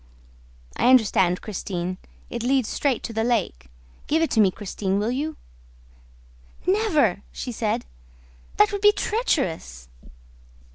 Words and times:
"I 0.77 0.89
understand, 0.89 1.41
Christine. 1.43 1.99
It 2.31 2.41
leads 2.41 2.67
straight 2.67 3.03
to 3.03 3.13
the 3.13 3.23
lake. 3.23 3.67
Give 4.07 4.23
it 4.23 4.31
to 4.31 4.41
me, 4.41 4.49
Christine, 4.49 4.97
will 4.97 5.11
you?" 5.11 5.37
"Never!" 6.65 7.21
she 7.31 7.51
said. 7.51 7.85
"That 8.57 8.71
would 8.71 8.81
be 8.81 8.93
treacherous!" 8.93 9.89